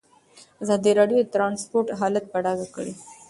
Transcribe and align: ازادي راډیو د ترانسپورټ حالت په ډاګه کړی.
ازادي 0.63 0.91
راډیو 0.99 1.17
د 1.21 1.27
ترانسپورټ 1.35 1.87
حالت 1.99 2.25
په 2.29 2.37
ډاګه 2.45 2.67
کړی. 2.75 2.93